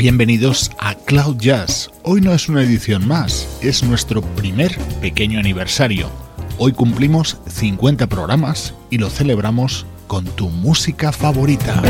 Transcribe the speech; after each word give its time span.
Bienvenidos 0.00 0.70
a 0.78 0.94
Cloud 0.94 1.36
Jazz. 1.36 1.90
Hoy 2.04 2.22
no 2.22 2.32
es 2.32 2.48
una 2.48 2.62
edición 2.62 3.06
más, 3.06 3.58
es 3.60 3.82
nuestro 3.82 4.22
primer 4.22 4.74
pequeño 5.02 5.38
aniversario. 5.38 6.08
Hoy 6.56 6.72
cumplimos 6.72 7.36
50 7.46 8.06
programas 8.06 8.72
y 8.88 8.96
lo 8.96 9.10
celebramos 9.10 9.84
con 10.06 10.24
tu 10.24 10.48
música 10.48 11.12
favorita. 11.12 11.82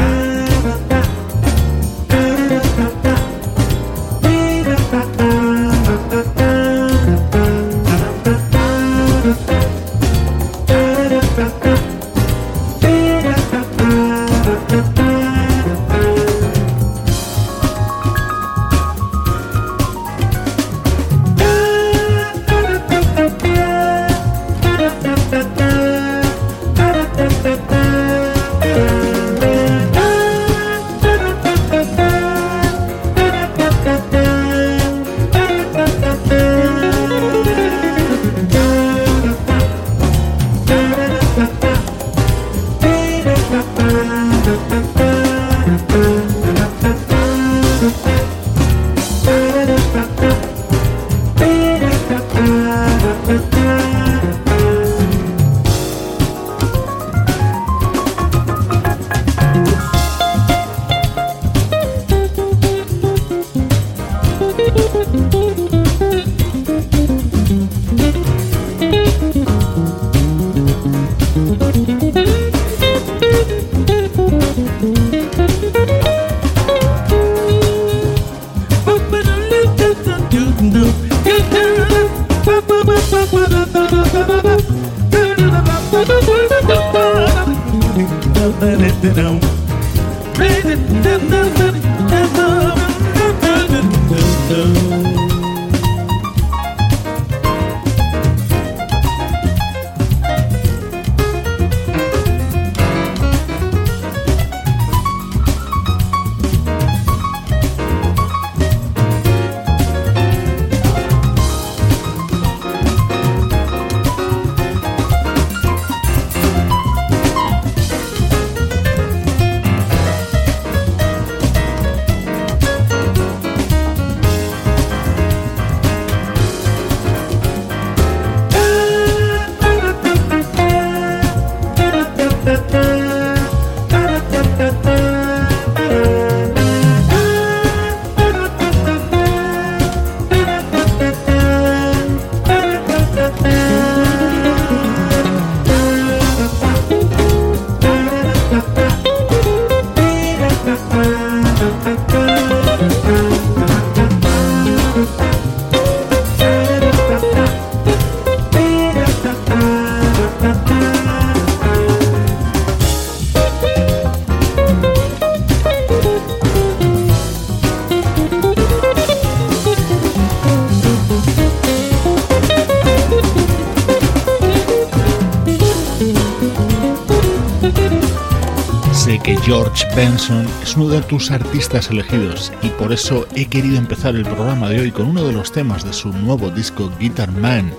Benson 179.95 180.47
es 180.63 180.77
uno 180.77 180.89
de 180.89 181.01
tus 181.03 181.31
artistas 181.31 181.91
elegidos 181.91 182.53
y 182.63 182.69
por 182.71 182.93
eso 182.93 183.27
he 183.35 183.47
querido 183.47 183.77
empezar 183.77 184.15
el 184.15 184.25
programa 184.25 184.69
de 184.69 184.81
hoy 184.81 184.91
con 184.91 185.07
uno 185.07 185.25
de 185.25 185.33
los 185.33 185.53
temas 185.53 185.85
de 185.85 185.93
su 185.93 186.13
nuevo 186.13 186.51
disco 186.51 186.91
Guitar 186.99 187.31
Man. 187.33 187.73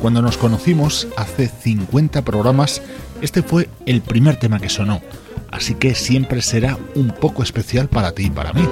Cuando 0.00 0.22
nos 0.22 0.36
conocimos 0.36 1.08
hace 1.16 1.48
50 1.48 2.22
programas, 2.22 2.82
este 3.22 3.42
fue 3.42 3.68
el 3.86 4.00
primer 4.00 4.36
tema 4.36 4.60
que 4.60 4.68
sonó, 4.68 5.00
así 5.50 5.74
que 5.74 5.94
siempre 5.94 6.42
será 6.42 6.78
un 6.94 7.08
poco 7.08 7.42
especial 7.42 7.88
para 7.88 8.12
ti 8.12 8.24
y 8.26 8.30
para 8.30 8.52
mí. 8.52 8.66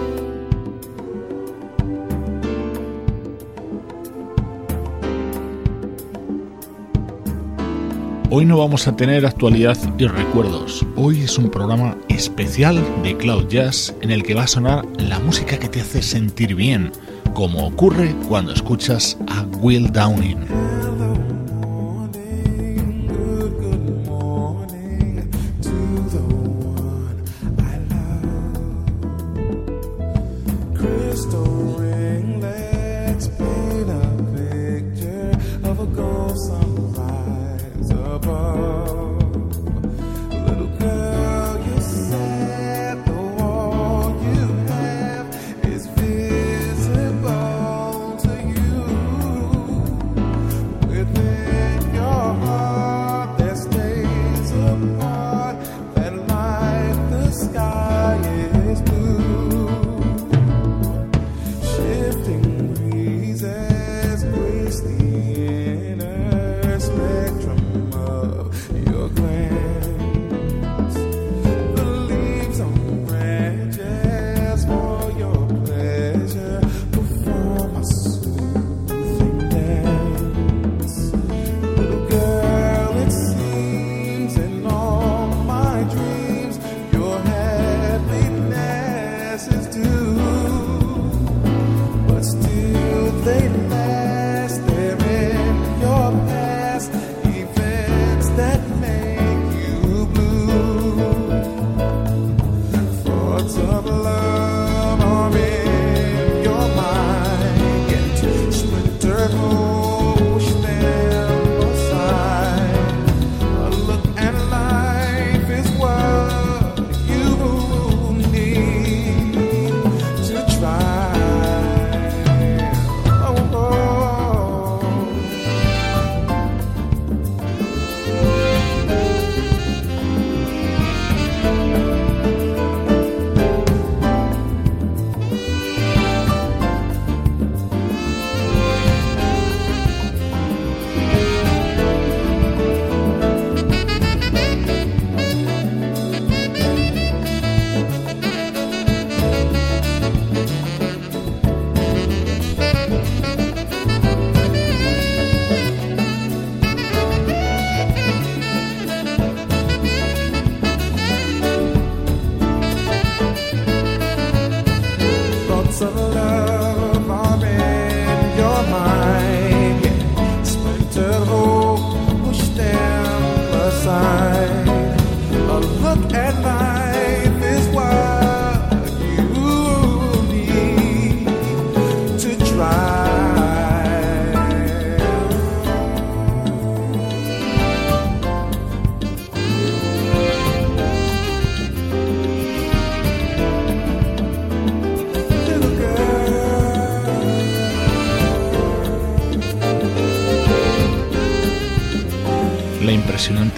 Hoy 8.38 8.44
no 8.44 8.58
vamos 8.58 8.86
a 8.86 8.94
tener 8.94 9.24
actualidad 9.24 9.78
y 9.96 10.06
recuerdos. 10.06 10.84
Hoy 10.94 11.22
es 11.22 11.38
un 11.38 11.50
programa 11.50 11.96
especial 12.10 12.84
de 13.02 13.16
Cloud 13.16 13.48
Jazz 13.48 13.94
en 14.02 14.10
el 14.10 14.22
que 14.22 14.34
va 14.34 14.42
a 14.42 14.46
sonar 14.46 14.84
la 14.98 15.18
música 15.20 15.58
que 15.58 15.70
te 15.70 15.80
hace 15.80 16.02
sentir 16.02 16.54
bien, 16.54 16.92
como 17.32 17.66
ocurre 17.66 18.14
cuando 18.28 18.52
escuchas 18.52 19.16
a 19.26 19.46
Will 19.62 19.90
Downing. 19.90 20.75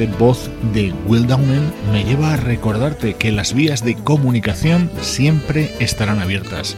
Voz 0.06 0.48
de 0.72 0.94
Will 1.06 1.26
Downing 1.26 1.72
me 1.92 2.04
lleva 2.04 2.34
a 2.34 2.36
recordarte 2.36 3.14
que 3.14 3.32
las 3.32 3.52
vías 3.52 3.84
de 3.84 3.96
comunicación 3.96 4.88
siempre 5.00 5.74
estarán 5.80 6.20
abiertas. 6.20 6.76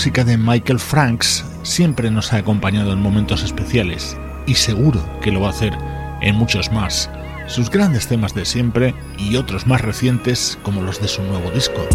música 0.00 0.24
de 0.24 0.38
Michael 0.38 0.78
Franks 0.78 1.44
siempre 1.62 2.10
nos 2.10 2.32
ha 2.32 2.38
acompañado 2.38 2.94
en 2.94 3.02
momentos 3.02 3.42
especiales 3.42 4.16
y 4.46 4.54
seguro 4.54 5.04
que 5.20 5.30
lo 5.30 5.42
va 5.42 5.48
a 5.48 5.50
hacer 5.50 5.76
en 6.22 6.36
muchos 6.36 6.72
más. 6.72 7.10
Sus 7.48 7.68
grandes 7.68 8.08
temas 8.08 8.32
de 8.32 8.46
siempre 8.46 8.94
y 9.18 9.36
otros 9.36 9.66
más 9.66 9.82
recientes 9.82 10.58
como 10.62 10.80
los 10.80 11.02
de 11.02 11.08
su 11.08 11.22
nuevo 11.24 11.50
disco. 11.50 11.86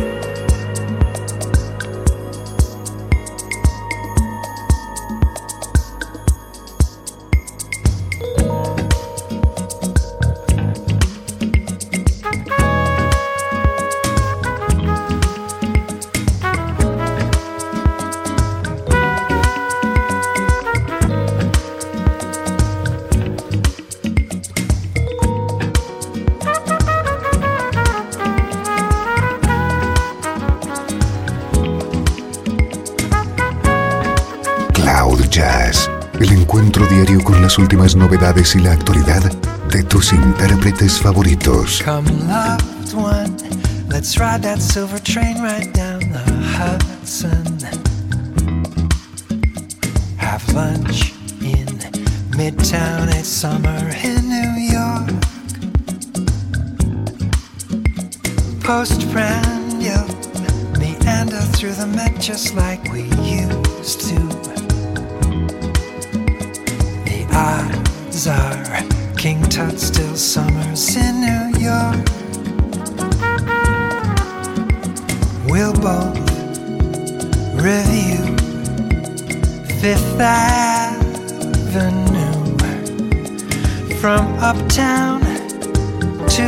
Novedades 38.45 38.55
y 38.55 38.59
la 38.59 38.73
actualidad 38.73 39.31
de 39.71 39.83
tus 39.83 40.13
intérpretes 40.13 40.99
favoritos. 40.99 41.81
Come 41.83 42.09
loved 42.27 42.93
one, 42.93 43.35
let's 43.89 44.17
ride 44.17 44.41
that 44.43 44.59
silver 44.59 44.99
train 44.99 45.41
right 45.41 45.71
down 45.73 45.99
the 46.11 46.23
Hudson. 46.57 47.57
Have 50.17 50.43
lunch 50.53 51.13
in 51.41 51.67
Midtown, 52.37 53.09
it's 53.13 53.27
summer 53.27 53.91
in 54.03 54.29
New 54.29 54.53
York. 54.73 55.11
Postprandial, 58.61 60.05
meander 60.79 61.41
through 61.53 61.73
the 61.73 61.87
Met 61.87 62.19
just 62.19 62.55
like 62.55 62.81
we 62.91 63.03
used 63.23 64.01
to. 64.01 64.15
The 67.05 67.27
odds 67.31 67.84
are 68.15 68.63
King 69.17 69.43
Tut 69.49 69.77
still 69.77 70.15
summers 70.15 70.95
in 70.95 71.19
New 71.19 71.59
York. 71.59 72.05
We'll 75.49 75.73
both 75.73 76.17
review 77.61 78.37
Fifth 79.81 80.19
Avenue 80.19 81.27
from 83.99 84.23
uptown 84.39 85.19
to 86.35 86.47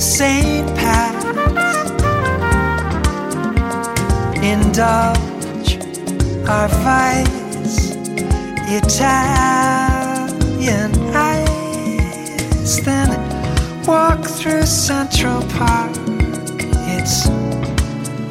St. 0.00 0.66
Pat's. 0.76 1.24
Indulge 4.42 5.78
our 6.48 6.68
vice 6.82 7.94
Italian 8.66 9.97
eyes, 11.14 12.80
then 12.84 13.08
walk 13.86 14.24
through 14.24 14.66
Central 14.66 15.42
Park. 15.56 15.92
It's 16.90 17.24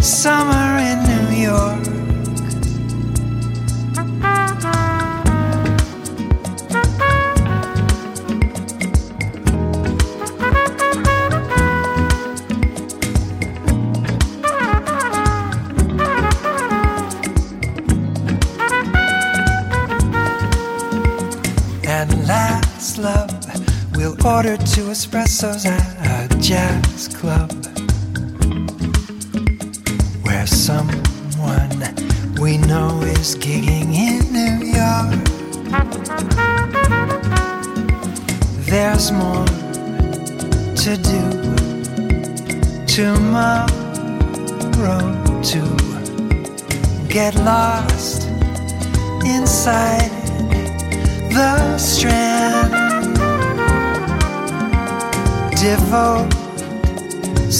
summer 0.05 0.77
in 0.77 0.97
New 1.09 1.35
York. 1.35 1.76
so 25.37 25.51
sad. 25.51 25.76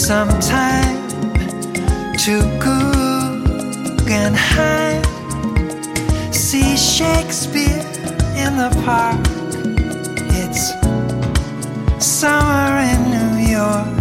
Some 0.06 0.28
time 0.38 1.08
to 2.16 2.40
Guggenheim. 4.04 5.02
See 6.32 6.76
Shakespeare 6.76 7.82
in 8.36 8.56
the 8.56 8.70
park. 8.84 9.18
It's 10.40 10.72
summer 12.04 12.78
in 12.78 13.10
New 13.10 13.38
York. 13.50 13.97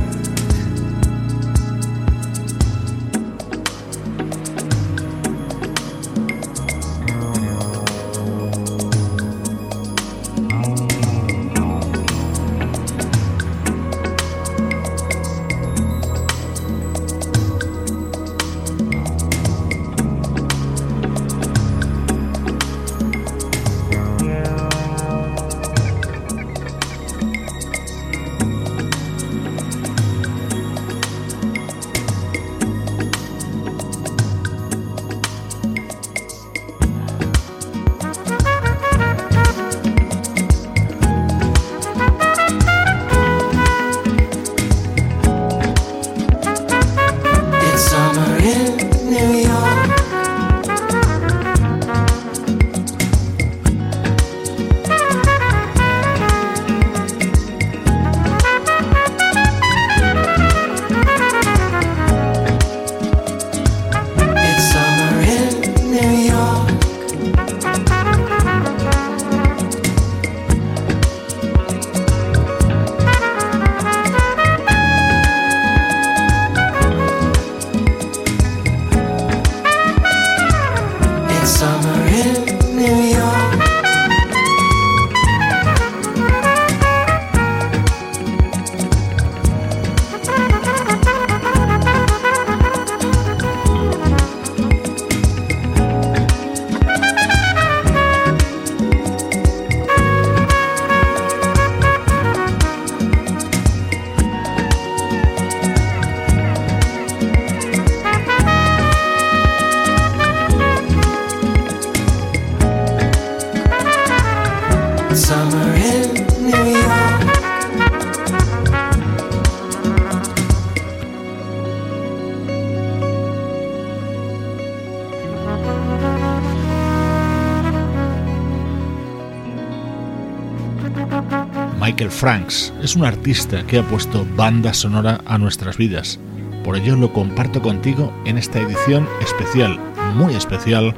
Franks 132.17 132.73
es 132.81 132.95
un 132.95 133.05
artista 133.05 133.63
que 133.67 133.77
ha 133.77 133.83
puesto 133.83 134.25
banda 134.35 134.73
sonora 134.73 135.21
a 135.27 135.37
nuestras 135.37 135.77
vidas. 135.77 136.19
Por 136.63 136.75
ello 136.75 136.95
lo 136.95 137.13
comparto 137.13 137.61
contigo 137.61 138.11
en 138.25 138.39
esta 138.39 138.59
edición 138.59 139.07
especial, 139.21 139.79
muy 140.15 140.33
especial, 140.33 140.95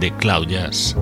de 0.00 0.10
Cloud 0.16 0.48
Jazz. 0.48 0.96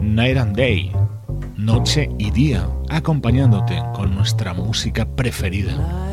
Night 0.00 0.36
and 0.36 0.56
Day, 0.56 0.90
noche 1.56 2.10
y 2.18 2.32
día, 2.32 2.68
acompañándote 2.88 3.80
con 3.94 4.16
nuestra 4.16 4.52
música 4.52 5.06
preferida. 5.06 6.09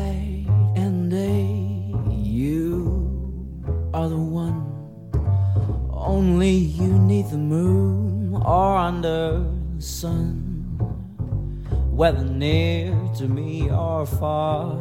Whether 11.98 12.22
near 12.22 12.94
to 13.16 13.26
me 13.26 13.72
or 13.72 14.06
far, 14.06 14.78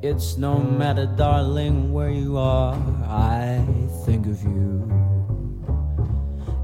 it's 0.00 0.38
no 0.38 0.58
matter, 0.58 1.04
darling, 1.04 1.92
where 1.92 2.08
you 2.08 2.38
are. 2.38 2.72
I 3.04 3.62
think 4.06 4.26
of 4.26 4.42
you 4.42 4.88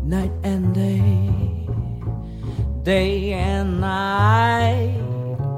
night 0.03 0.33
and 0.43 0.75
day, 0.75 1.69
day 2.85 3.35
and 3.35 3.79
night. 3.79 4.97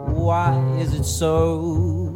Why 0.09 0.59
is 0.81 0.95
it 0.95 1.05
so 1.05 2.13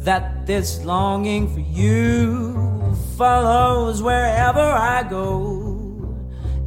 that 0.00 0.46
this 0.46 0.82
longing 0.86 1.52
for 1.52 1.60
you 1.60 2.96
follows 3.18 4.02
wherever 4.02 4.62
I 4.62 5.02
go? 5.02 5.60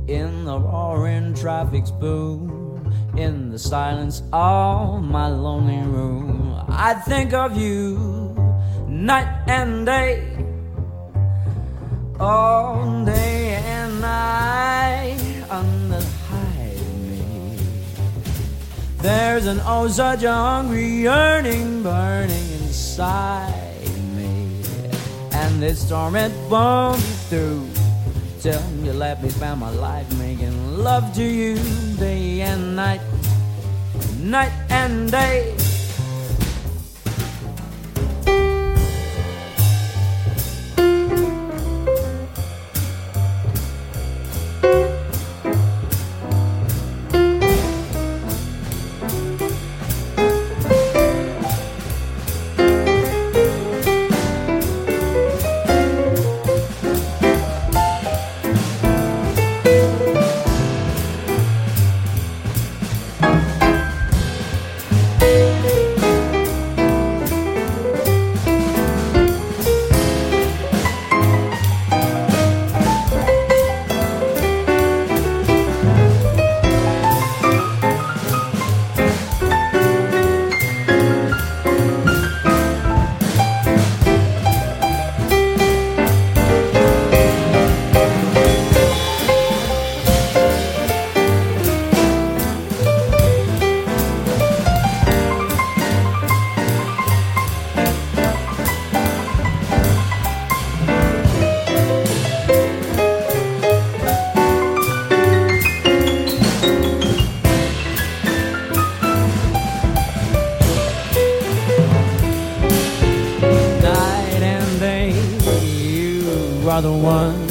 In 0.08 0.46
the 0.46 0.60
roaring 0.60 1.34
traffic's 1.34 1.90
boom, 1.90 2.47
in 3.18 3.50
the 3.50 3.58
silence 3.58 4.22
of 4.32 5.04
my 5.04 5.28
lonely 5.28 5.80
room, 5.90 6.56
I 6.70 6.94
think 6.94 7.34
of 7.34 7.58
you 7.58 8.36
night 8.88 9.44
and 9.48 9.86
day, 9.86 10.24
all 12.20 13.04
day 13.06 13.56
and 13.56 14.02
night 14.02 15.18
under 15.50 16.00
the 16.00 16.06
hide 16.30 16.78
me. 17.10 17.58
There's 19.00 19.48
an 19.48 19.62
oh 19.66 19.88
such 19.88 20.22
a 20.24 20.32
hungry 20.32 20.88
yearning 20.88 21.82
burning 21.82 22.52
inside 22.62 23.90
me, 24.16 24.62
and 25.32 25.62
this 25.62 25.90
torment 25.90 26.36
won't 26.52 27.02
be 27.32 27.77
till 28.42 28.62
you 28.84 28.94
let 28.94 29.24
me 29.24 29.30
spend 29.30 29.60
my 29.60 29.70
life 29.70 30.08
making 30.18 30.78
love 30.84 31.14
to 31.16 31.24
you 31.24 31.56
day 31.98 32.42
and 32.42 32.76
night, 32.76 33.02
night 34.22 34.52
and 34.70 35.12
day. 35.12 35.67
The 116.88 116.94
one. 116.94 117.48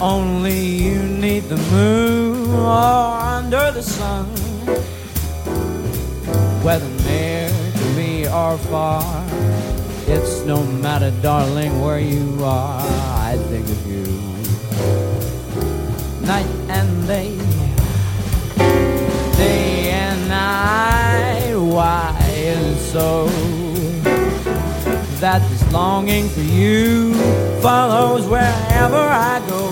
Only 0.00 0.60
you 0.84 0.98
need 1.24 1.44
the 1.54 1.60
moon 1.74 2.50
or 2.50 3.06
under 3.36 3.70
the 3.72 3.82
sun. 3.82 4.26
Whether 6.64 6.90
near 7.10 7.48
to 7.78 7.86
me 7.98 8.26
or 8.26 8.56
far, 8.70 9.02
it's 10.14 10.34
no 10.52 10.58
matter, 10.86 11.10
darling, 11.20 11.72
where 11.82 12.00
you 12.00 12.26
are. 12.42 12.80
I 13.30 13.32
think 13.50 13.66
of 13.76 13.80
you 13.92 14.06
night 16.32 16.52
and 16.78 16.90
day, 17.06 17.30
day 19.36 19.90
and 20.04 20.20
night. 20.28 21.54
Why 21.74 22.16
is 22.30 22.80
so? 22.92 23.21
Longing 25.72 26.28
for 26.28 26.40
you 26.40 27.14
follows 27.62 28.26
wherever 28.28 28.96
I 28.96 29.42
go. 29.48 29.68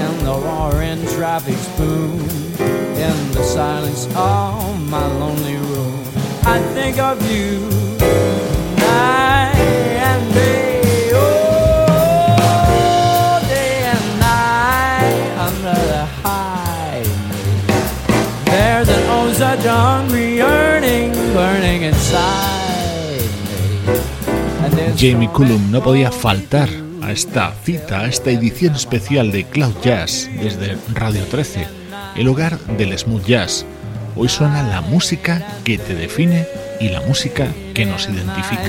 In 0.00 0.24
the 0.24 0.36
roaring 0.46 1.04
traffic's 1.16 1.68
boom, 1.76 2.20
in 2.60 3.32
the 3.32 3.42
silence 3.42 4.06
of 4.14 4.88
my 4.88 5.06
lonely 5.18 5.56
room, 5.56 6.04
I 6.44 6.60
think 6.74 6.98
of 6.98 7.16
you 7.30 8.53
Jamie 24.96 25.28
Cullum 25.28 25.70
no 25.70 25.82
podía 25.82 26.12
faltar 26.12 26.68
a 27.02 27.10
esta 27.10 27.52
cita, 27.64 28.00
a 28.00 28.06
esta 28.06 28.30
edición 28.30 28.74
especial 28.74 29.32
de 29.32 29.44
Cloud 29.44 29.74
Jazz 29.82 30.30
desde 30.40 30.78
Radio 30.92 31.24
13, 31.24 31.66
el 32.16 32.28
hogar 32.28 32.58
del 32.60 32.96
smooth 32.96 33.24
jazz. 33.24 33.66
Hoy 34.14 34.28
suena 34.28 34.62
la 34.62 34.80
música 34.82 35.42
que 35.64 35.78
te 35.78 35.94
define 35.94 36.46
y 36.80 36.90
la 36.90 37.00
música 37.00 37.48
que 37.74 37.84
nos 37.86 38.08
identifica. 38.08 38.68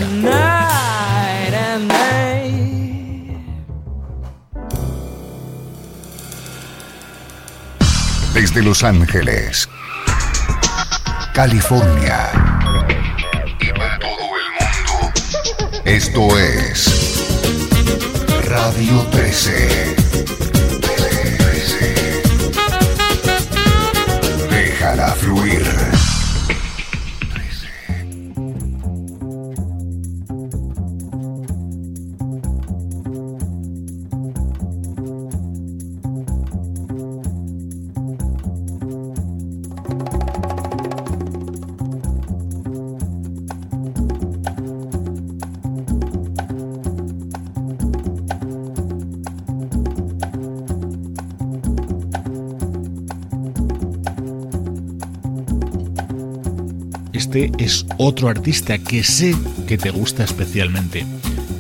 Desde 8.34 8.64
Los 8.64 8.84
Ángeles, 8.84 9.70
California 11.34 12.45
Esto 15.86 16.28
es 16.36 17.24
Radio 18.50 19.06
13. 19.12 19.96
13. 20.82 21.96
Déjala 24.50 25.14
fluir. 25.14 25.85
Otro 57.98 58.30
artista 58.30 58.78
que 58.78 59.04
sé 59.04 59.36
que 59.68 59.78
te 59.78 59.90
gusta 59.90 60.24
especialmente. 60.24 61.06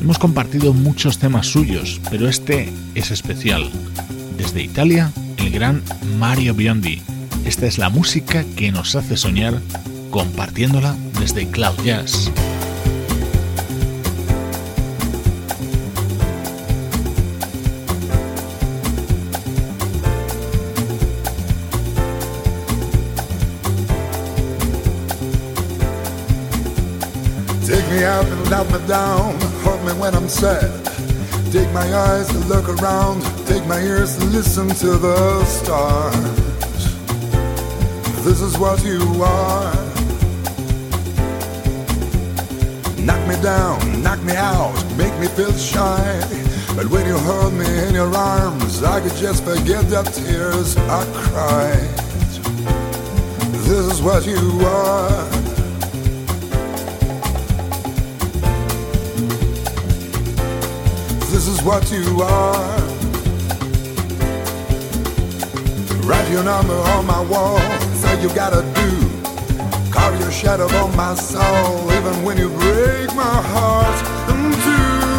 Hemos 0.01 0.19
compartido 0.19 0.73
muchos 0.73 1.17
temas 1.17 1.47
suyos, 1.47 2.01
pero 2.09 2.27
este 2.27 2.71
es 2.93 3.11
especial. 3.11 3.69
Desde 4.37 4.61
Italia, 4.61 5.11
el 5.37 5.51
gran 5.51 5.81
Mario 6.17 6.53
Biondi. 6.53 7.01
Esta 7.45 7.65
es 7.65 7.77
la 7.77 7.89
música 7.89 8.43
que 8.55 8.71
nos 8.71 8.95
hace 8.95 9.17
soñar 9.17 9.61
compartiéndola 10.11 10.95
desde 11.19 11.47
Cloud 11.47 11.83
Jazz. 11.83 12.31
Let 28.49 28.71
me 28.71 28.87
down, 28.87 29.39
hold 29.63 29.83
me 29.85 29.93
when 29.93 30.13
I'm 30.13 30.29
sad. 30.29 30.71
Take 31.51 31.71
my 31.71 31.87
eyes 31.93 32.27
to 32.27 32.37
look 32.47 32.67
around, 32.67 33.21
take 33.47 33.65
my 33.65 33.79
ears 33.79 34.17
to 34.17 34.25
listen 34.25 34.67
to 34.67 34.97
the 34.97 35.45
stars. 35.45 36.15
This 38.25 38.41
is 38.41 38.57
what 38.57 38.83
you 38.83 39.01
are. 39.23 39.73
Knock 42.99 43.27
me 43.27 43.35
down, 43.41 44.01
knock 44.01 44.21
me 44.23 44.35
out, 44.35 44.75
make 44.97 45.17
me 45.19 45.27
feel 45.27 45.53
shy. 45.53 46.03
But 46.75 46.87
when 46.87 47.05
you 47.05 47.17
hold 47.17 47.53
me 47.53 47.65
in 47.87 47.93
your 47.93 48.13
arms, 48.13 48.83
I 48.83 48.99
could 48.99 49.15
just 49.15 49.43
forget 49.43 49.87
the 49.89 50.03
tears 50.03 50.75
I 50.77 51.05
cried. 51.13 52.05
This 53.63 53.93
is 53.93 54.01
what 54.01 54.25
you 54.25 54.65
are. 54.65 55.34
What 61.65 61.91
you 61.91 62.21
are. 62.21 62.79
Write 66.05 66.29
your 66.29 66.43
number 66.43 66.75
on 66.75 67.07
my 67.07 67.21
wall, 67.25 67.59
say 67.95 68.21
you 68.21 68.29
gotta 68.35 68.61
do. 68.61 68.89
Carve 69.91 70.19
your 70.19 70.31
shadow 70.31 70.67
on 70.67 70.95
my 70.95 71.15
soul, 71.15 71.91
even 71.91 72.23
when 72.23 72.37
you 72.37 72.49
break 72.49 73.07
my 73.15 73.41
heart 73.53 73.97
in 74.29 74.51
two. 74.65 75.15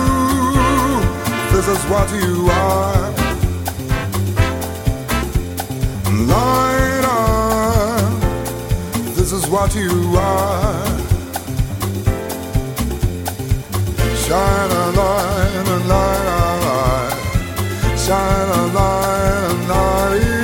This 1.56 1.66
is 1.66 1.82
what 1.90 2.08
you 2.14 2.48
are. 2.48 3.10
Light 6.32 7.04
up. 7.04 8.22
This 9.16 9.32
is 9.32 9.48
what 9.48 9.74
you 9.74 10.16
are. 10.16 10.95
Shine 14.26 14.72
a 14.72 14.90
light, 14.90 15.68
a 15.68 15.78
light, 15.86 16.26
a 16.26 16.54
light. 16.66 17.96
Shine 17.96 18.50
a 18.58 18.66
light, 18.74 19.44
a 19.46 19.68
light, 19.68 20.35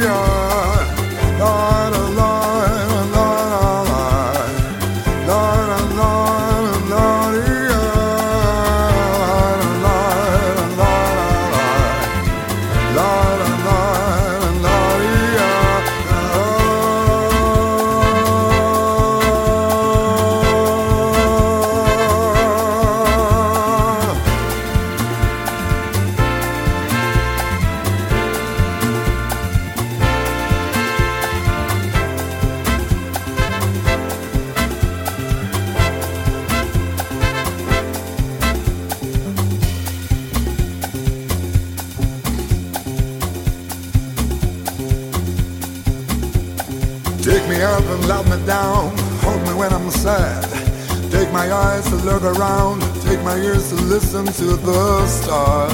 to 54.38 54.56
the 54.56 55.06
stars. 55.06 55.72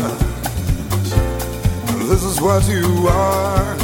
This 2.09 2.25
is 2.25 2.41
what 2.41 2.69
you 2.69 3.07
are. 3.09 3.77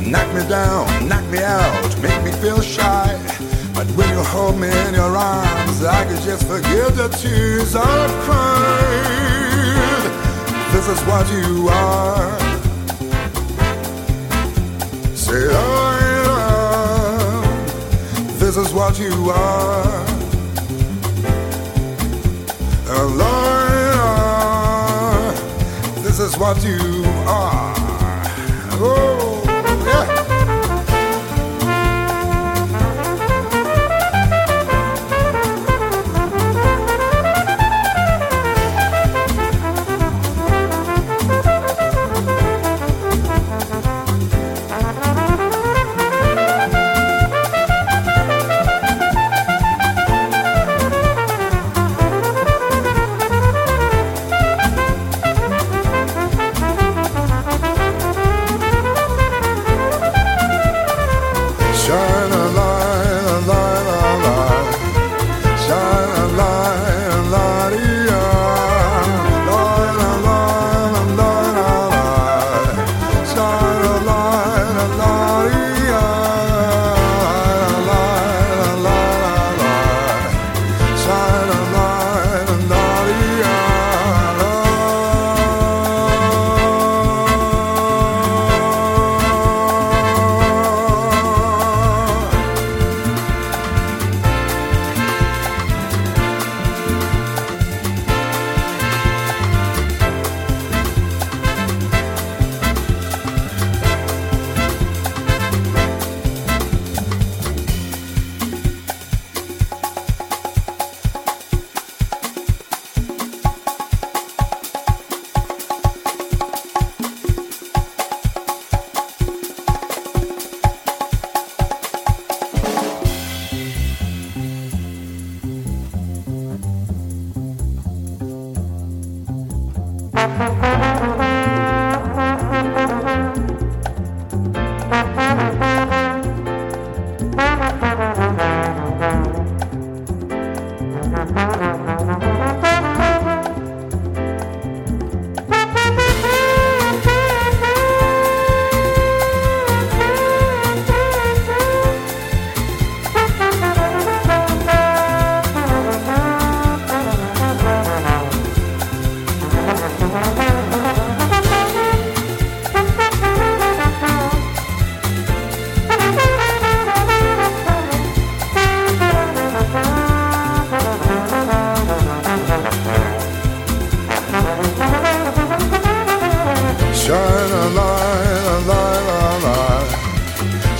Knock 0.00 0.32
me 0.32 0.48
down, 0.48 1.08
knock 1.08 1.24
me 1.26 1.38
out, 1.38 1.98
make 2.00 2.22
me 2.22 2.30
feel 2.40 2.60
shy. 2.60 3.18
But 3.74 3.88
when 3.96 4.08
you 4.10 4.22
hold 4.22 4.60
me 4.60 4.68
in 4.68 4.94
your 4.94 5.16
arms, 5.16 5.82
I 5.82 6.04
can 6.04 6.22
just 6.22 6.46
forget 6.46 6.94
the 6.94 7.08
tears 7.08 7.74
I've 7.74 8.10
cried. 8.26 9.32
This 10.72 10.86
is 10.88 11.00
what 11.00 11.28
you 11.32 11.68
are. 11.68 12.38
Say 15.16 15.48
oh, 15.50 15.88
I 15.90 15.98
am. 18.20 18.38
This 18.38 18.56
is 18.56 18.72
what 18.72 18.98
you 19.00 19.30
are. 19.30 20.01
What 26.42 26.64
you 26.64 27.04
are. 27.28 27.71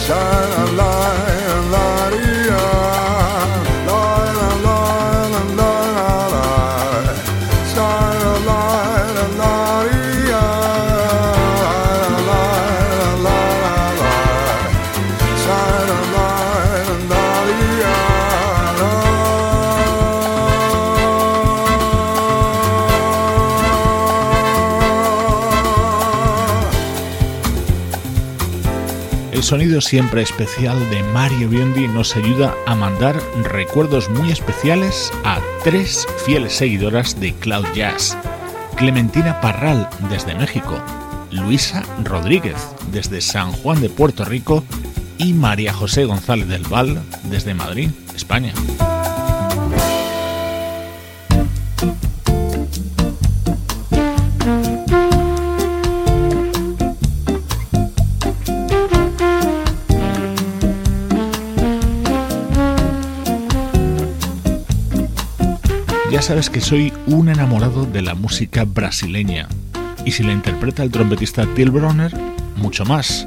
Shine 0.02 0.52
a 0.52 0.72
light. 0.72 0.91
Sonido 29.52 29.82
siempre 29.82 30.22
especial 30.22 30.78
de 30.88 31.02
Mario 31.12 31.50
Biondi 31.50 31.86
nos 31.86 32.16
ayuda 32.16 32.54
a 32.64 32.74
mandar 32.74 33.20
recuerdos 33.42 34.08
muy 34.08 34.32
especiales 34.32 35.12
a 35.24 35.42
tres 35.62 36.06
fieles 36.24 36.54
seguidoras 36.54 37.20
de 37.20 37.34
Cloud 37.34 37.66
Jazz. 37.74 38.16
Clementina 38.76 39.42
Parral 39.42 39.90
desde 40.08 40.34
México, 40.34 40.80
Luisa 41.30 41.82
Rodríguez 42.02 42.56
desde 42.92 43.20
San 43.20 43.52
Juan 43.52 43.82
de 43.82 43.90
Puerto 43.90 44.24
Rico 44.24 44.64
y 45.18 45.34
María 45.34 45.74
José 45.74 46.06
González 46.06 46.48
del 46.48 46.62
Val 46.62 47.02
desde 47.24 47.52
Madrid, 47.52 47.90
España. 48.14 48.54
Sabes 66.22 66.50
que 66.50 66.60
soy 66.60 66.92
un 67.06 67.28
enamorado 67.28 67.84
de 67.84 68.00
la 68.00 68.14
música 68.14 68.64
brasileña. 68.64 69.48
Y 70.04 70.12
si 70.12 70.22
la 70.22 70.32
interpreta 70.32 70.84
el 70.84 70.92
trompetista 70.92 71.46
Till 71.54 71.72
Bronner, 71.72 72.14
mucho 72.56 72.84
más. 72.84 73.26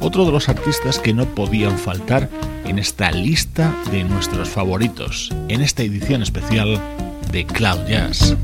Otro 0.00 0.24
de 0.24 0.32
los 0.32 0.48
artistas 0.48 0.98
que 0.98 1.14
no 1.14 1.26
podían 1.26 1.78
faltar 1.78 2.28
en 2.64 2.80
esta 2.80 3.12
lista 3.12 3.72
de 3.92 4.02
nuestros 4.02 4.48
favoritos, 4.48 5.30
en 5.48 5.60
esta 5.60 5.84
edición 5.84 6.22
especial 6.22 6.80
de 7.30 7.46
Cloud 7.46 7.86
Jazz. 7.86 8.36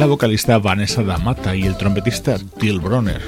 La 0.00 0.06
vocalista 0.06 0.56
Vanessa 0.56 1.02
Damata 1.02 1.54
y 1.54 1.64
el 1.64 1.76
trompetista 1.76 2.38
Till 2.58 2.80
Bronner. 2.80 3.20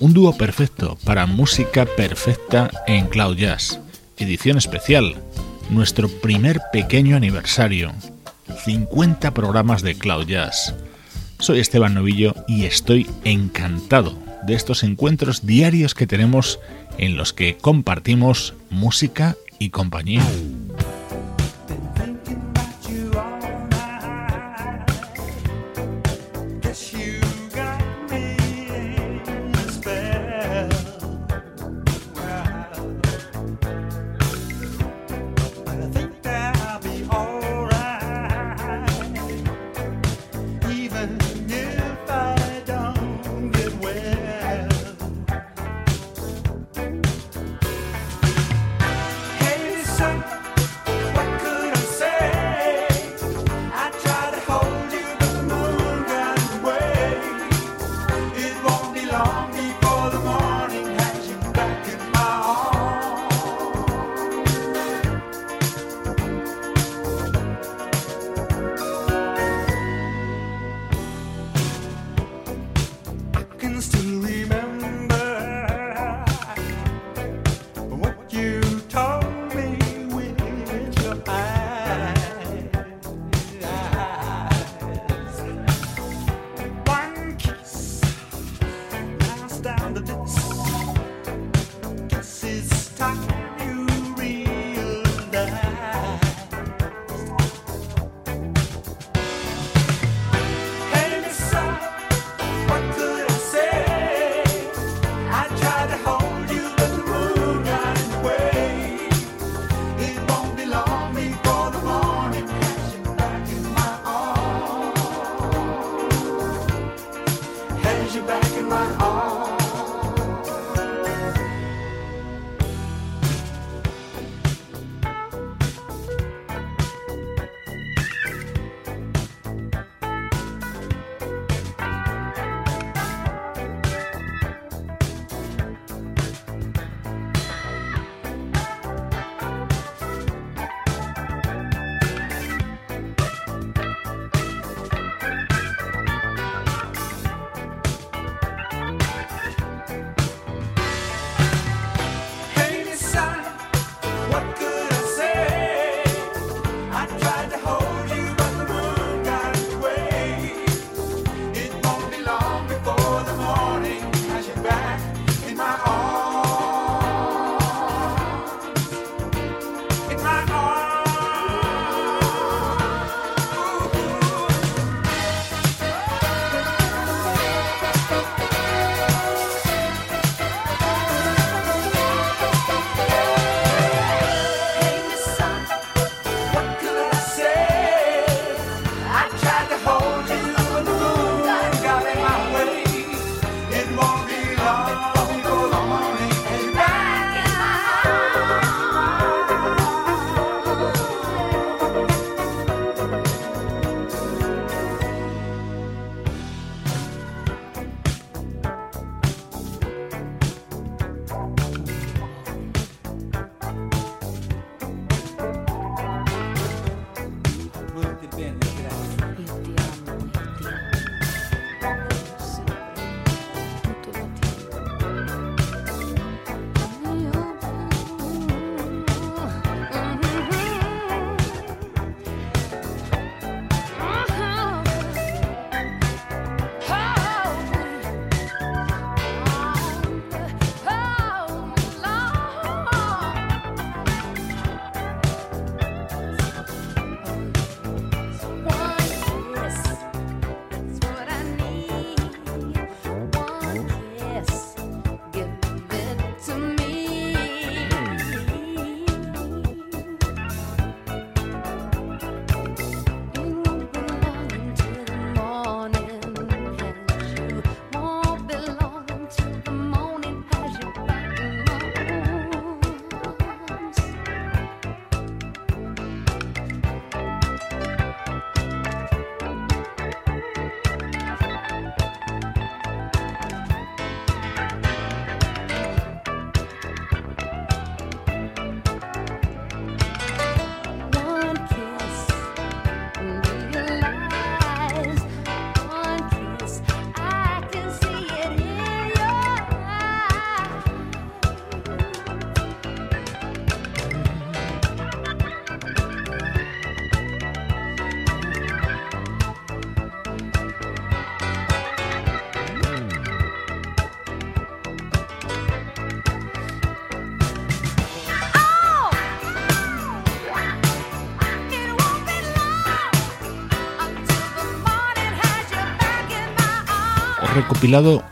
Un 0.00 0.12
dúo 0.12 0.36
perfecto 0.36 0.98
para 1.02 1.24
música 1.24 1.86
perfecta 1.86 2.70
en 2.86 3.06
Cloud 3.06 3.38
Jazz. 3.38 3.80
Edición 4.18 4.58
especial. 4.58 5.16
Nuestro 5.70 6.10
primer 6.10 6.60
pequeño 6.74 7.16
aniversario. 7.16 7.94
50 8.66 9.32
programas 9.32 9.80
de 9.80 9.94
Cloud 9.94 10.26
Jazz. 10.26 10.74
Soy 11.38 11.60
Esteban 11.60 11.94
Novillo 11.94 12.34
y 12.46 12.66
estoy 12.66 13.08
encantado 13.24 14.18
de 14.46 14.52
estos 14.52 14.82
encuentros 14.82 15.46
diarios 15.46 15.94
que 15.94 16.06
tenemos 16.06 16.60
en 16.98 17.16
los 17.16 17.32
que 17.32 17.56
compartimos 17.56 18.52
música 18.68 19.36
y 19.58 19.70
compañía. 19.70 20.22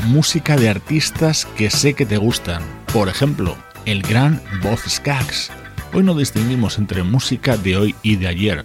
Música 0.07 0.57
de 0.57 0.71
artistas 0.71 1.47
que 1.57 1.69
sé 1.69 1.93
que 1.93 2.07
te 2.07 2.17
gustan. 2.17 2.63
Por 2.91 3.09
ejemplo, 3.09 3.57
el 3.85 4.03
gran 4.03 4.41
Boz 4.63 4.81
Skaggs. 4.89 5.51
Hoy 5.93 6.03
no 6.03 6.15
distinguimos 6.15 6.79
entre 6.79 7.03
música 7.03 7.59
de 7.59 7.77
hoy 7.77 7.95
y 8.03 8.17
de 8.17 8.29
ayer. 8.29 8.65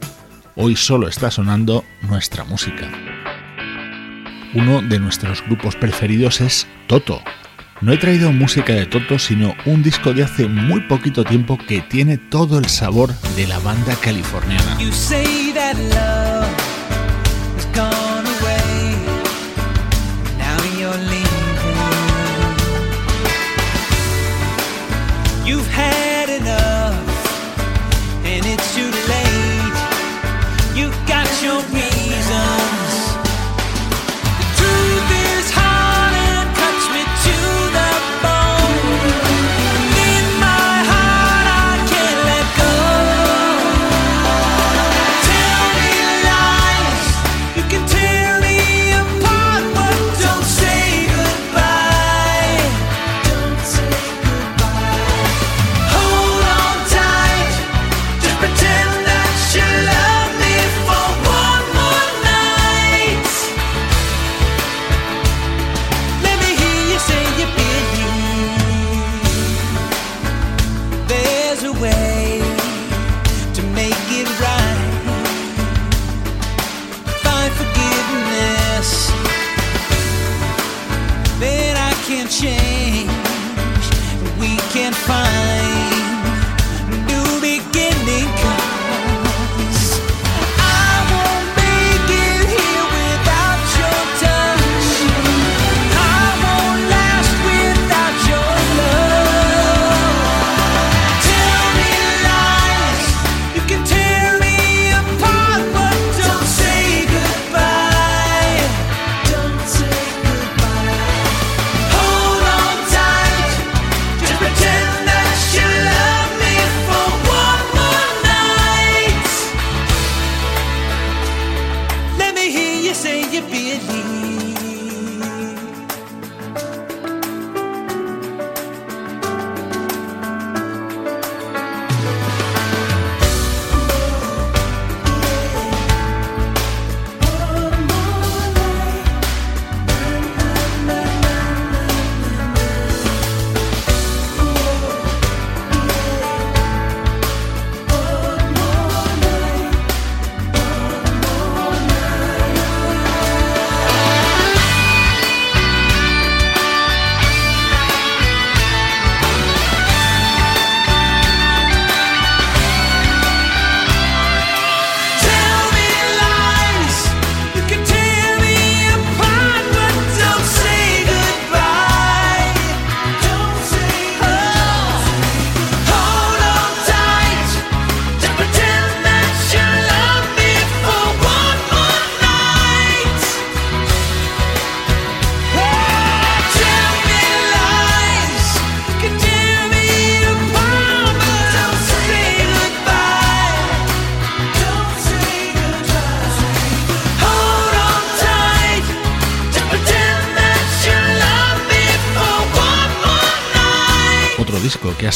Hoy 0.55 0.77
solo 0.77 1.09
está 1.09 1.29
sonando 1.29 1.83
nuestra 2.03 2.45
música. 2.45 2.89
Uno 4.53 4.81
de 4.81 4.99
nuestros 4.99 5.43
grupos 5.43 5.75
preferidos 5.75 6.39
es 6.39 6.67
Toto. 6.87 7.21
No 7.81 7.91
he 7.91 7.97
traído 7.97 8.31
música 8.31 8.73
de 8.73 8.85
Toto, 8.85 9.19
sino 9.19 9.55
un 9.65 9.83
disco 9.83 10.13
de 10.13 10.23
hace 10.23 10.47
muy 10.47 10.79
poquito 10.87 11.25
tiempo 11.25 11.57
que 11.57 11.81
tiene 11.81 12.17
todo 12.17 12.59
el 12.59 12.69
sabor 12.69 13.13
de 13.35 13.45
la 13.45 13.59
banda 13.59 13.95
californiana. 13.97 14.77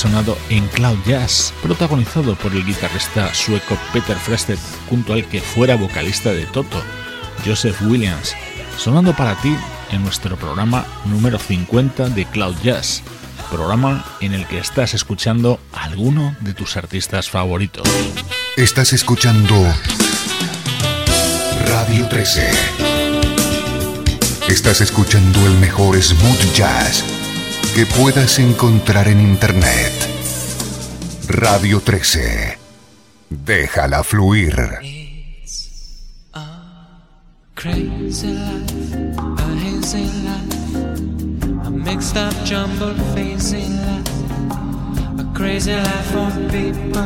Sonado 0.01 0.35
en 0.49 0.67
Cloud 0.69 0.97
Jazz, 1.05 1.53
protagonizado 1.61 2.35
por 2.35 2.51
el 2.53 2.65
guitarrista 2.65 3.31
sueco 3.35 3.77
Peter 3.93 4.17
Frested, 4.17 4.57
junto 4.89 5.13
al 5.13 5.25
que 5.25 5.41
fuera 5.41 5.75
vocalista 5.75 6.33
de 6.33 6.47
Toto, 6.47 6.81
Joseph 7.45 7.79
Williams, 7.83 8.33
sonando 8.77 9.15
para 9.15 9.35
ti 9.35 9.55
en 9.91 10.01
nuestro 10.01 10.37
programa 10.37 10.87
número 11.05 11.37
50 11.37 12.09
de 12.09 12.25
Cloud 12.25 12.55
Jazz, 12.63 13.03
programa 13.51 14.03
en 14.21 14.33
el 14.33 14.47
que 14.47 14.57
estás 14.57 14.95
escuchando 14.95 15.59
a 15.71 15.83
alguno 15.83 16.35
de 16.39 16.55
tus 16.55 16.77
artistas 16.77 17.29
favoritos. 17.29 17.87
Estás 18.57 18.93
escuchando 18.93 19.53
Radio 21.67 22.07
13. 22.07 22.49
Estás 24.49 24.81
escuchando 24.81 25.45
el 25.45 25.53
mejor 25.59 26.01
smooth 26.01 26.53
jazz 26.55 27.20
que 27.75 27.85
puedas 27.85 28.39
encontrar 28.39 29.07
en 29.07 29.19
Internet. 29.19 29.93
Radio 31.27 31.79
13. 31.79 32.57
Déjala 33.29 34.03
fluir. 34.03 34.55
Crazy 37.55 38.27
life, 38.27 38.73
a 39.37 39.47
hazy 39.63 40.05
life, 40.23 41.65
a 41.65 41.69
mixed 41.69 42.17
up, 42.17 42.33
jumbled, 42.43 42.97
hazy 43.15 43.67
life, 43.67 45.19
a 45.19 45.33
crazy 45.35 45.73
life 45.73 46.11
for 46.11 46.31
people 46.49 47.03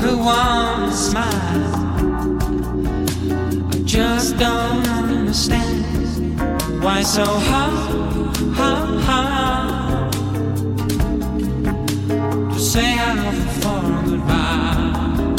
who 0.00 0.18
want 0.18 0.90
to 0.90 0.96
smile. 0.96 1.86
I 3.72 3.82
just 3.86 4.36
don't 4.36 4.86
understand 4.86 6.05
Why 6.86 7.02
so 7.02 7.24
high, 7.24 7.70
high, 8.54 8.86
high? 9.06 10.10
To 12.52 12.58
say 12.60 12.90
I 12.96 13.12
love 13.22 13.38
you 13.42 13.50
for 13.60 13.80
goodbye. 14.06 15.34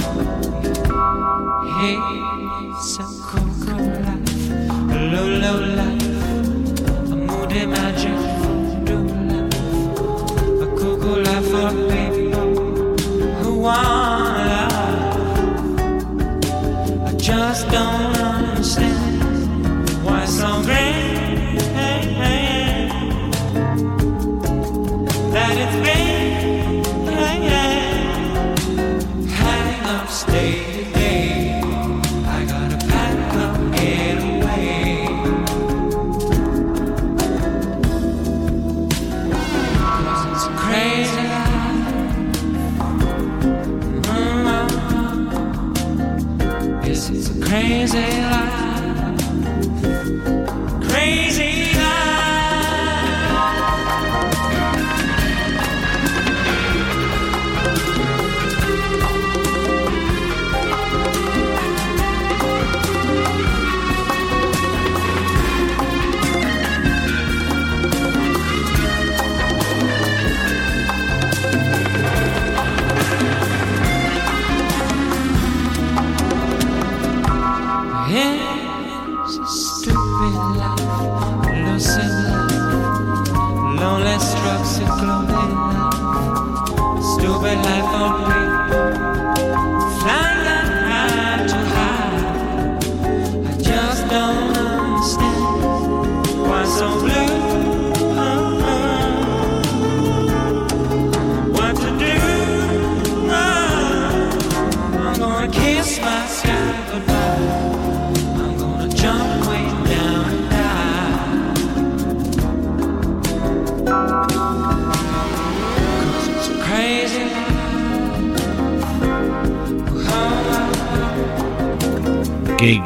Hey, 1.78 1.98
it's 2.68 3.00
a 3.00 3.06
cool, 3.28 3.50
cool 3.64 3.88
life, 4.04 4.38
a 4.92 4.98
low, 5.14 5.28
low 5.44 5.60
life, 5.80 6.10
a 7.12 7.16
moody 7.16 7.64
magic, 7.66 8.20
a 10.64 10.68
cool, 10.78 10.96
cool 11.00 11.20
life 11.24 11.48
for 11.50 11.72
me. 11.72 12.07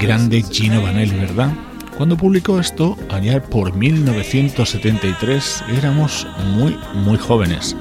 Grande 0.01 0.41
Gino 0.41 0.81
Vanelli, 0.81 1.15
¿verdad? 1.15 1.53
Cuando 1.95 2.17
publicó 2.17 2.59
esto, 2.59 2.97
allá 3.09 3.41
por 3.41 3.75
1973, 3.75 5.63
éramos 5.77 6.25
muy, 6.55 6.75
muy 6.95 7.19
jóvenes. 7.19 7.77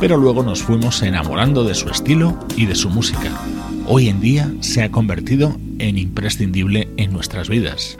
Pero 0.00 0.16
luego 0.16 0.42
nos 0.42 0.62
fuimos 0.62 1.02
enamorando 1.02 1.64
de 1.64 1.74
su 1.74 1.90
estilo 1.90 2.38
y 2.56 2.64
de 2.64 2.74
su 2.74 2.88
música. 2.88 3.30
Hoy 3.86 4.08
en 4.08 4.20
día 4.20 4.50
se 4.60 4.82
ha 4.82 4.90
convertido 4.90 5.58
en 5.78 5.98
imprescindible 5.98 6.88
en 6.96 7.12
nuestras 7.12 7.50
vidas. 7.50 7.98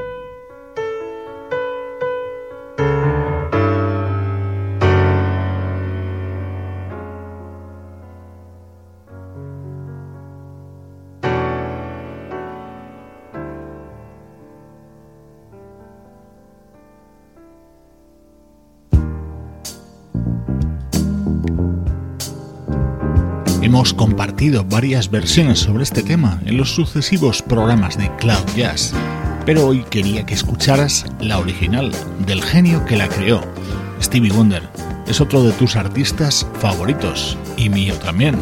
Varias 24.40 25.10
versiones 25.10 25.58
sobre 25.58 25.82
este 25.82 26.04
tema 26.04 26.40
en 26.46 26.56
los 26.56 26.72
sucesivos 26.72 27.42
programas 27.42 27.98
de 27.98 28.08
Cloud 28.18 28.46
Jazz, 28.54 28.94
pero 29.44 29.66
hoy 29.66 29.82
quería 29.90 30.24
que 30.24 30.34
escucharas 30.34 31.06
la 31.18 31.38
original 31.38 31.90
del 32.24 32.40
genio 32.44 32.84
que 32.84 32.96
la 32.96 33.08
creó, 33.08 33.42
Stevie 34.00 34.30
Wonder. 34.30 34.62
Es 35.08 35.20
otro 35.20 35.42
de 35.42 35.50
tus 35.52 35.74
artistas 35.74 36.46
favoritos 36.60 37.36
y 37.56 37.68
mío 37.68 37.94
también. 37.96 38.38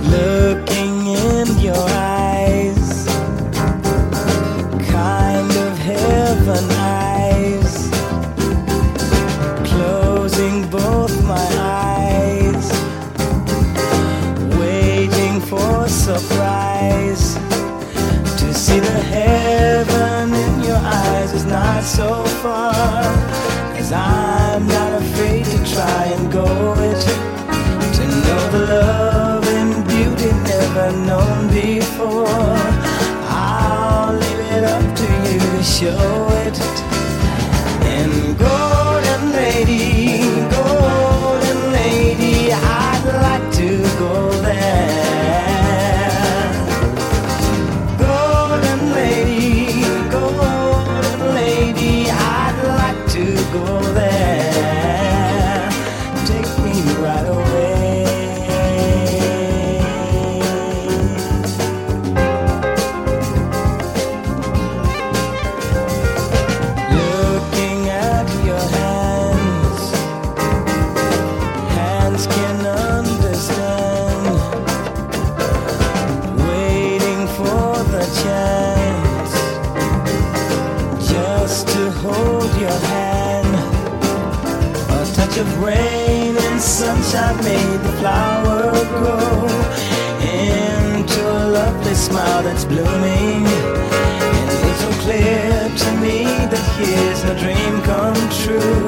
Smile 92.06 92.42
that's 92.42 92.64
blooming. 92.64 93.42
And 93.46 94.60
it's 94.70 94.80
so 94.84 94.90
clear 95.04 95.42
to 95.82 95.90
me 96.04 96.18
that 96.52 96.66
here's 96.78 97.22
a 97.32 97.34
dream 97.42 97.74
come 97.90 98.20
true. 98.42 98.86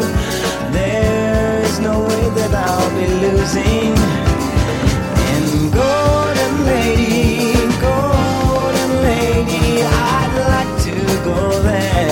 There 0.78 1.62
is 1.68 1.76
no 1.80 1.94
way 2.08 2.24
that 2.38 2.52
I'll 2.66 2.92
be 3.00 3.06
losing. 3.24 3.94
And 5.34 5.48
golden 5.82 6.54
lady, 6.72 7.54
golden 7.88 8.90
lady, 9.10 9.66
I'd 9.82 10.34
like 10.54 10.72
to 10.86 10.94
go 11.28 11.38
there. 11.62 12.06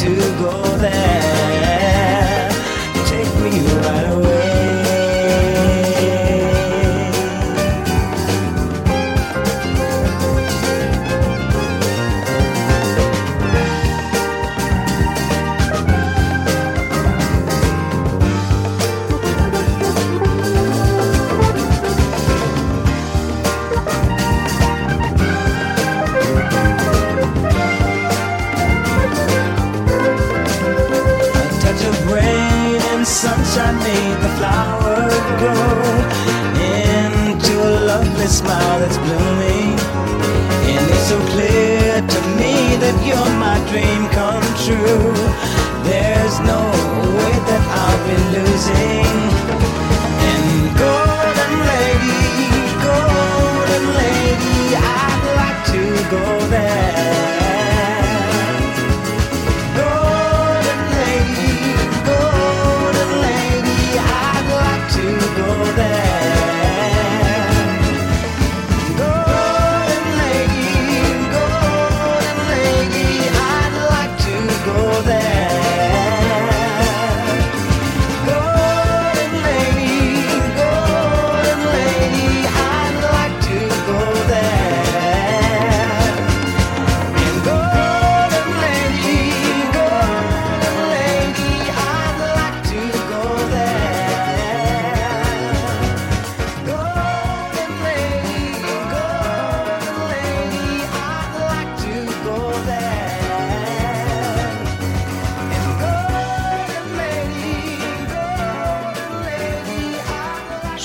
To 0.00 0.16
go 0.40 0.78
there. 0.78 1.39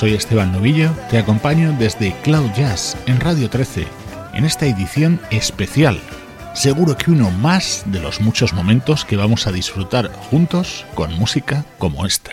Soy 0.06 0.14
Esteban 0.14 0.52
Novillo, 0.52 0.92
te 1.10 1.18
acompaño 1.18 1.74
desde 1.80 2.14
Cloud 2.22 2.52
Jazz 2.52 2.96
en 3.06 3.18
Radio 3.18 3.50
13, 3.50 3.88
en 4.34 4.44
esta 4.44 4.64
edición 4.64 5.20
especial. 5.32 5.98
Seguro 6.54 6.96
que 6.96 7.10
uno 7.10 7.32
más 7.32 7.82
de 7.86 7.98
los 7.98 8.20
muchos 8.20 8.52
momentos 8.52 9.04
que 9.04 9.16
vamos 9.16 9.48
a 9.48 9.50
disfrutar 9.50 10.12
juntos 10.12 10.86
con 10.94 11.12
música 11.14 11.64
como 11.78 12.06
esta. 12.06 12.30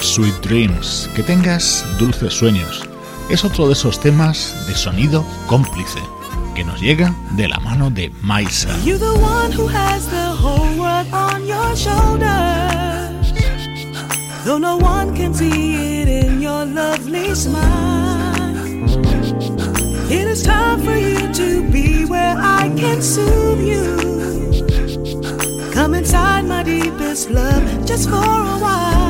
Sweet 0.00 0.34
Dreams, 0.42 1.08
que 1.14 1.22
tengas 1.22 1.84
dulces 1.98 2.32
sueños. 2.32 2.88
Es 3.30 3.44
otro 3.44 3.66
de 3.66 3.72
esos 3.72 4.00
temas 4.00 4.54
de 4.66 4.74
sonido 4.74 5.24
cómplice 5.46 5.98
que 6.54 6.64
nos 6.64 6.80
llega 6.80 7.14
de 7.32 7.48
la 7.48 7.58
mano 7.60 7.90
de 7.90 8.10
Maisa. 8.22 8.68
Though 14.44 14.58
no 14.58 14.76
one 14.78 15.14
can 15.14 15.34
see 15.34 16.00
it 16.00 16.08
in 16.08 16.40
your 16.40 16.64
lovely 16.64 17.34
smile. 17.34 18.38
It 20.10 20.26
is 20.26 20.42
time 20.42 20.80
for 20.80 20.96
you 20.96 21.30
to 21.34 21.70
be 21.70 22.06
where 22.06 22.34
I 22.38 22.72
can 22.74 23.02
soothe 23.02 23.60
you. 23.60 23.98
Come 25.72 25.94
inside 25.94 26.46
my 26.46 26.62
deepest 26.62 27.30
love 27.30 27.62
just 27.84 28.08
for 28.08 28.16
a 28.16 28.58
while. 28.58 29.07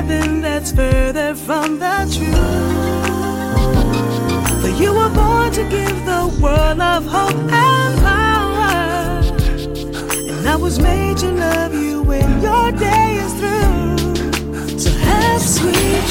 nothing 0.00 0.40
that's 0.40 0.70
further 0.70 1.34
from 1.34 1.78
the 1.80 1.96
truth. 2.14 2.36
For 4.62 4.72
you 4.82 4.94
were 4.94 5.10
born 5.10 5.50
to 5.52 5.64
give 5.68 5.96
the 6.12 6.22
world 6.40 6.80
of 6.80 7.04
hope 7.04 7.36
and 7.50 7.98
power. 8.08 9.22
And 10.30 10.48
I 10.48 10.56
was 10.56 10.78
made 10.78 11.16
to 11.18 11.32
love 11.32 11.74
you 11.74 12.02
when 12.02 12.40
your 12.40 12.70
day 12.72 13.16
is 13.24 13.32
through. 13.40 14.78
So 14.78 14.90
have 14.90 15.42
sweet 15.42 16.07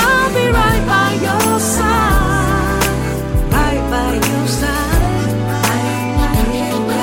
I'll 0.00 0.30
be 0.34 0.46
right 0.50 0.84
by 0.86 1.10
your 1.20 1.58
side, 1.58 2.84
right 3.50 3.82
by 3.90 4.12
your 4.14 4.46
side. 4.46 4.96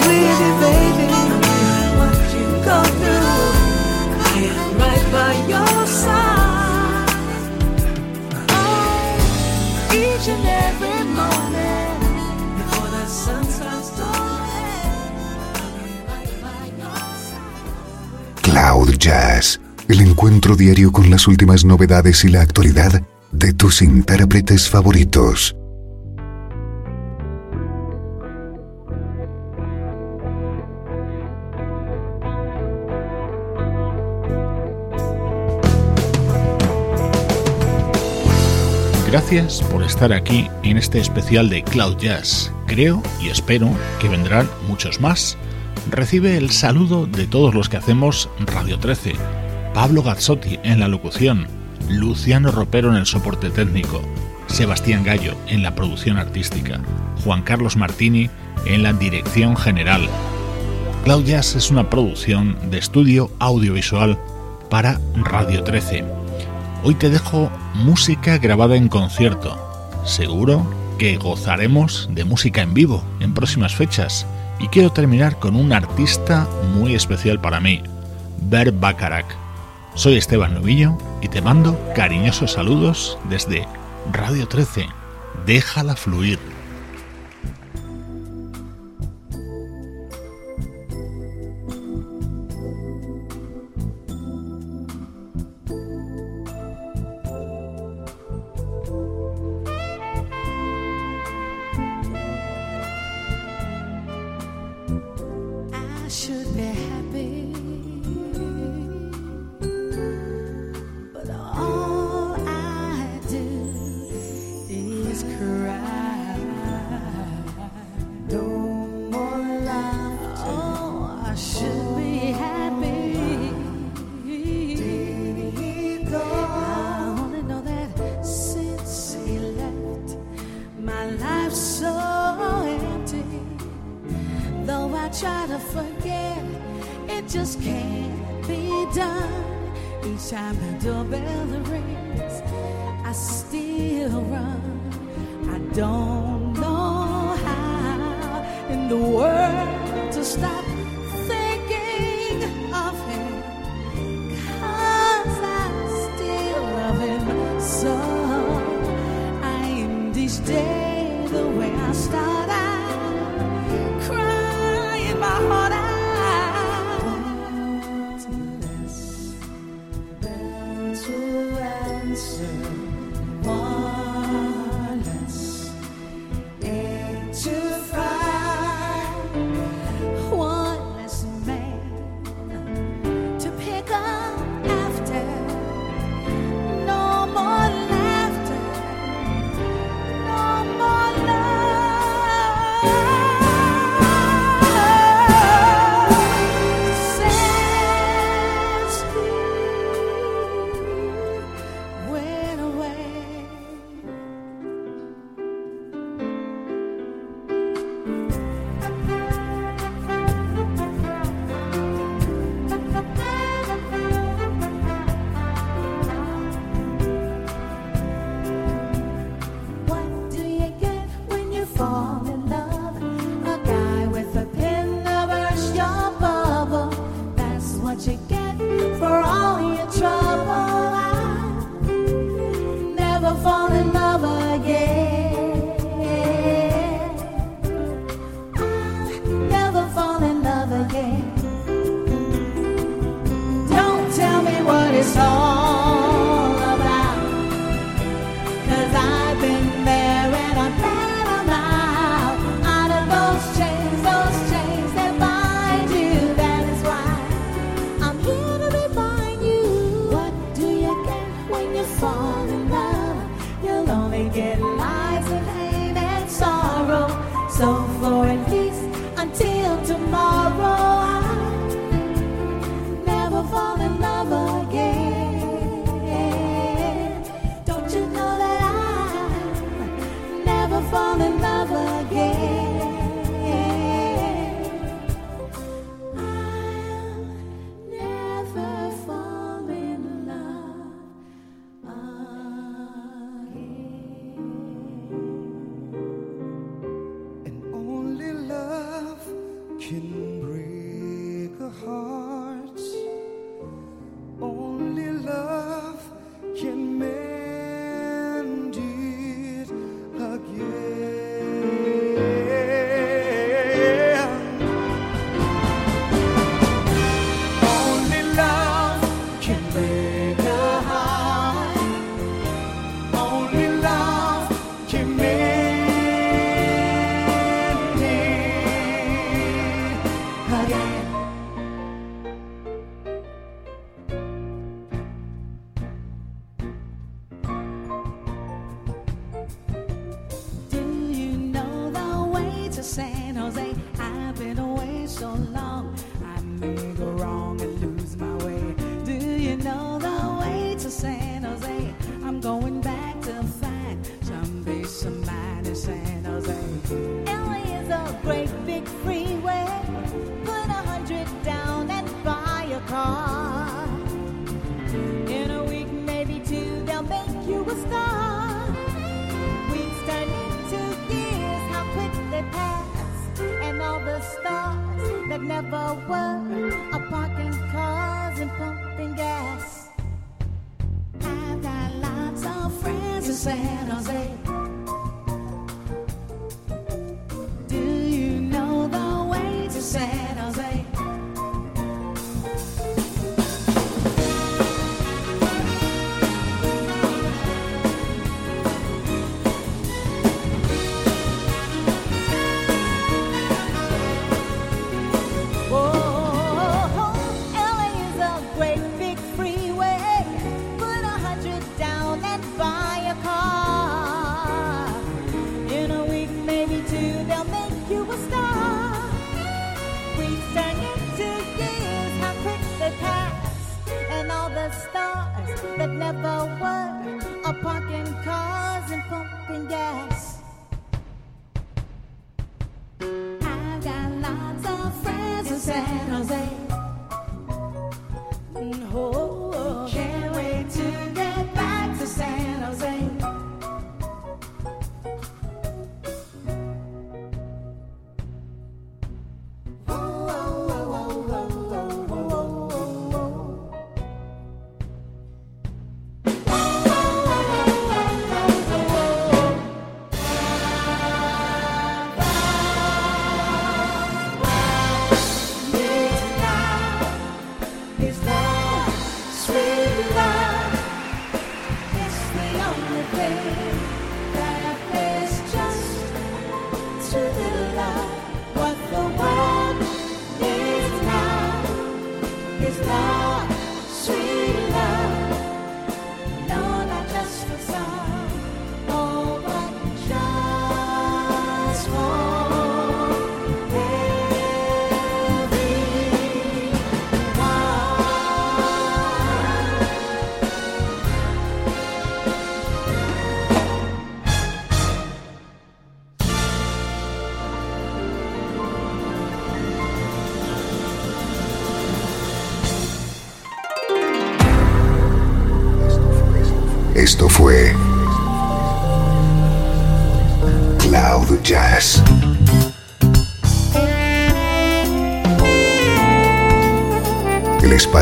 With 0.08 0.40
you, 0.42 0.54
baby, 0.64 1.12
what 2.00 2.20
you 2.36 2.48
go 2.64 2.80
through, 3.00 3.44
I 4.24 4.38
am 4.52 4.70
right 4.80 5.06
by 5.12 5.34
your 5.50 5.80
side. 5.86 7.10
Oh, 8.50 9.94
each 9.94 10.28
and 10.30 10.46
every. 10.48 10.96
Cloud 18.44 19.00
Jazz, 19.00 19.60
el 19.88 20.02
encuentro 20.02 20.56
diario 20.56 20.92
con 20.92 21.10
las 21.10 21.28
últimas 21.28 21.66
novedades 21.66 22.24
y 22.26 22.30
la 22.30 22.42
actualidad 22.42 23.04
de 23.32 23.54
tus 23.54 23.82
intérpretes 23.82 24.70
favoritos. 24.70 25.56
Gracias 39.10 39.62
por 39.72 39.84
estar 39.84 40.12
aquí 40.12 40.50
en 40.64 40.78
este 40.78 41.00
especial 41.00 41.50
de 41.50 41.64
Cloud 41.64 41.98
Jazz. 41.98 42.52
Creo 42.68 43.02
y 43.22 43.30
espero 43.30 43.70
que 44.02 44.10
vendrán 44.10 44.50
muchos 44.68 45.00
más. 45.00 45.38
Recibe 45.90 46.36
el 46.36 46.50
saludo 46.50 47.06
de 47.06 47.26
todos 47.26 47.54
los 47.54 47.70
que 47.70 47.78
hacemos 47.78 48.30
Radio 48.40 48.78
13. 48.78 49.45
Pablo 49.76 50.04
Gazzotti 50.04 50.58
en 50.64 50.80
la 50.80 50.88
locución, 50.88 51.48
Luciano 51.90 52.50
Ropero 52.50 52.92
en 52.92 52.96
el 52.96 53.06
soporte 53.06 53.50
técnico, 53.50 54.02
Sebastián 54.48 55.04
Gallo 55.04 55.36
en 55.48 55.64
la 55.64 55.76
producción 55.76 56.18
artística, 56.18 56.80
Juan 57.26 57.42
Carlos 57.42 57.76
Martini 57.76 58.30
en 58.66 58.84
la 58.84 58.94
dirección 58.94 59.58
general. 59.58 60.08
Cloud 61.04 61.26
Jazz 61.26 61.58
es 61.58 61.72
una 61.72 61.90
producción 61.90 62.58
de 62.72 62.78
estudio 62.78 63.30
audiovisual 63.40 64.18
para 64.70 65.02
Radio 65.14 65.62
13. 65.62 66.06
Hoy 66.86 66.96
te 66.96 67.10
dejo 67.10 67.52
música 67.74 68.38
grabada 68.38 68.78
en 68.78 68.88
concierto. 68.88 69.60
Seguro 70.06 70.66
que 70.98 71.18
gozaremos 71.18 72.08
de 72.14 72.24
música 72.24 72.62
en 72.62 72.74
vivo 72.74 73.04
en 73.20 73.34
próximas 73.34 73.76
fechas. 73.76 74.26
Y 74.58 74.70
quiero 74.70 74.94
terminar 74.94 75.38
con 75.38 75.54
un 75.58 75.74
artista 75.74 76.48
muy 76.74 76.96
especial 76.96 77.42
para 77.42 77.60
mí, 77.60 77.84
Bert 78.40 78.80
Bacharach. 78.80 79.45
Soy 79.96 80.18
Esteban 80.18 80.54
Novillo 80.54 80.98
y 81.22 81.30
te 81.30 81.42
mando 81.42 81.80
cariñosos 81.96 82.52
saludos 82.52 83.18
desde 83.30 83.66
Radio 84.12 84.46
13. 84.46 84.88
Déjala 85.46 85.96
fluir. 85.96 86.38